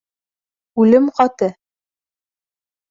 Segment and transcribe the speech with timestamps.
[0.85, 1.51] Үлем ҡаты: